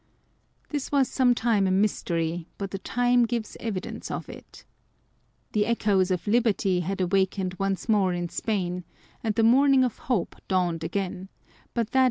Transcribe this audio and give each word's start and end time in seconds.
"This 0.71 0.91
was 0.91 1.07
some 1.07 1.35
time 1.35 1.67
a 1.67 1.71
mystery: 1.71 2.47
but 2.57 2.71
the 2.71 2.79
time 2.79 3.21
gives 3.27 3.55
evidence 3.59 4.09
of 4.09 4.29
it." 4.29 4.65
The 5.51 5.67
echoes 5.67 6.09
of 6.09 6.25
liberty 6.25 6.79
had 6.79 6.99
awakened 6.99 7.53
once 7.59 7.87
more 7.87 8.11
in 8.11 8.27
â™¦Spain, 8.27 8.83
and 9.23 9.35
the 9.35 9.43
morning 9.43 9.83
of 9.83 9.99
hope 10.09 10.37
dawned 10.47 10.83
again: 10.83 11.29
but 11.29 11.29
that 11.29 11.29
On 11.29 11.29
the 11.29 11.69
Pleasure 11.69 11.87
of 11.87 11.93
Hating. 11.93 11.99